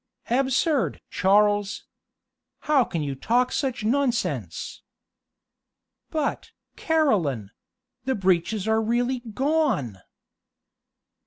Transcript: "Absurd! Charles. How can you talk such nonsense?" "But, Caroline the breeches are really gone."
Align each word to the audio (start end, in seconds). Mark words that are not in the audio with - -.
"Absurd! 0.31 0.99
Charles. 1.11 1.83
How 2.61 2.83
can 2.83 3.03
you 3.03 3.13
talk 3.13 3.51
such 3.51 3.83
nonsense?" 3.85 4.81
"But, 6.09 6.49
Caroline 6.75 7.51
the 8.05 8.15
breeches 8.15 8.67
are 8.67 8.81
really 8.81 9.19
gone." 9.19 9.99